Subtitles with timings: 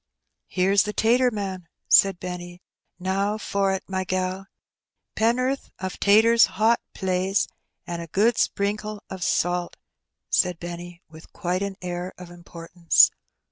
[0.47, 2.63] "Heroes the tater man/* said Benny;
[2.99, 4.47] ^'now for't, my gal.
[5.15, 7.47] Pennorth o' taters— hot, plaise,
[7.85, 9.77] an' a good sprinkle o' salt,'*
[10.27, 13.11] said Benny, with quite an air of importance.